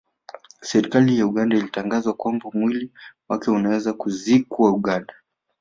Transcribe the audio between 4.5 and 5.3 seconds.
Uganda